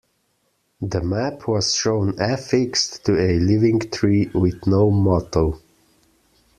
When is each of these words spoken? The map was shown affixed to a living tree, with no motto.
The 0.81 0.99
map 1.03 1.47
was 1.47 1.75
shown 1.75 2.19
affixed 2.19 3.05
to 3.05 3.11
a 3.21 3.37
living 3.37 3.81
tree, 3.81 4.31
with 4.33 4.65
no 4.65 4.89
motto. 4.89 5.59